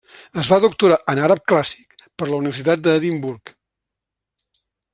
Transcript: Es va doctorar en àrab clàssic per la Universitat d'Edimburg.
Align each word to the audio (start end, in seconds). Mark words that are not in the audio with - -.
Es 0.43 0.47
va 0.51 0.57
doctorar 0.61 0.95
en 1.13 1.21
àrab 1.27 1.43
clàssic 1.51 2.01
per 2.21 2.29
la 2.31 2.39
Universitat 2.39 2.81
d'Edimburg. 2.87 3.55